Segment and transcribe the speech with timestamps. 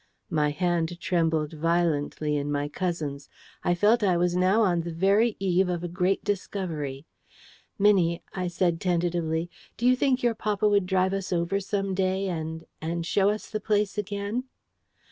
[0.31, 3.29] My hand trembled violently in my cousin's.
[3.63, 7.05] I felt I was now on the very eve of a great discovery.
[7.77, 12.27] "Minnie," I said, tentatively, "do you think your papa would drive us over some day
[12.27, 14.45] and and show us the place again?"